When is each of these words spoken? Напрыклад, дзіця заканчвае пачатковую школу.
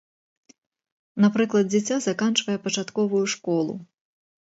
Напрыклад, 1.27 1.65
дзіця 1.75 2.01
заканчвае 2.09 2.57
пачатковую 2.67 3.25
школу. 3.39 3.73